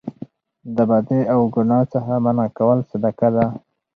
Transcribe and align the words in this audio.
د 0.75 0.77
بدۍ 0.89 1.21
او 1.33 1.39
ګناه 1.55 1.85
څخه 1.93 2.13
منع 2.25 2.47
کول 2.57 2.79
صدقه 2.89 3.27
ده 3.35 3.45